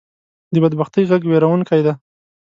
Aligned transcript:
د 0.53 0.55
بدبختۍ 0.63 1.03
غږ 1.09 1.21
وېرونکې 1.29 1.79
دی 1.85 1.93